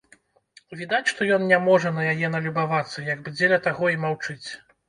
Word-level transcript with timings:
Відаць, 0.79 1.09
што 1.11 1.27
ён 1.35 1.45
не 1.51 1.59
можа 1.67 1.93
на 1.97 2.07
яе 2.13 2.31
налюбавацца, 2.37 3.07
як 3.13 3.23
бы 3.27 3.35
дзеля 3.37 3.61
таго 3.69 3.85
і 3.93 4.01
маўчыць. 4.09 4.45